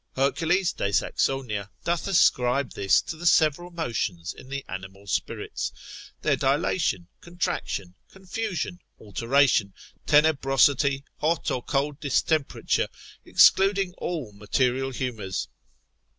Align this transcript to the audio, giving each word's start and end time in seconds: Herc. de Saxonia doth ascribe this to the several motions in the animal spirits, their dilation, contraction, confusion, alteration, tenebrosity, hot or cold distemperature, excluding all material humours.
Herc. 0.15 0.37
de 0.37 0.47
Saxonia 0.91 1.69
doth 1.83 2.07
ascribe 2.07 2.71
this 2.71 3.01
to 3.03 3.15
the 3.15 3.27
several 3.27 3.69
motions 3.69 4.33
in 4.33 4.49
the 4.49 4.65
animal 4.67 5.05
spirits, 5.05 5.71
their 6.23 6.35
dilation, 6.35 7.07
contraction, 7.21 7.93
confusion, 8.09 8.79
alteration, 8.99 9.75
tenebrosity, 10.07 11.03
hot 11.17 11.51
or 11.51 11.61
cold 11.61 11.99
distemperature, 11.99 12.87
excluding 13.25 13.93
all 13.99 14.31
material 14.31 14.89
humours. 14.89 15.47